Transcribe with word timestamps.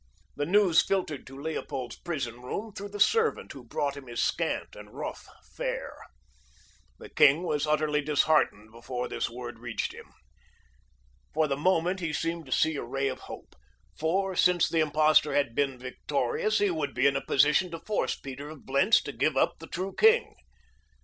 The 0.35 0.47
news 0.47 0.81
filtered 0.81 1.27
to 1.27 1.39
Leopold's 1.39 1.95
prison 1.97 2.41
room 2.41 2.73
through 2.73 2.89
the 2.89 2.99
servant 2.99 3.51
who 3.51 3.63
brought 3.63 3.95
him 3.95 4.07
his 4.07 4.19
scant 4.19 4.75
and 4.75 4.91
rough 4.97 5.27
fare. 5.55 5.95
The 6.97 7.07
king 7.11 7.43
was 7.43 7.67
utterly 7.67 8.01
disheartened 8.01 8.71
before 8.71 9.07
this 9.07 9.29
word 9.29 9.59
reached 9.59 9.93
him. 9.93 10.11
For 11.35 11.47
the 11.47 11.55
moment 11.55 11.99
he 11.99 12.13
seemed 12.13 12.47
to 12.47 12.51
see 12.51 12.77
a 12.77 12.83
ray 12.83 13.09
of 13.09 13.19
hope, 13.19 13.55
for, 13.95 14.35
since 14.35 14.67
the 14.67 14.79
impostor 14.79 15.35
had 15.35 15.53
been 15.53 15.77
victorious, 15.77 16.57
he 16.57 16.71
would 16.71 16.95
be 16.95 17.05
in 17.05 17.15
a 17.15 17.21
position 17.21 17.69
to 17.69 17.77
force 17.77 18.15
Peter 18.15 18.49
of 18.49 18.65
Blentz 18.65 19.03
to 19.03 19.11
give 19.11 19.37
up 19.37 19.59
the 19.59 19.67
true 19.67 19.93
king. 19.95 20.33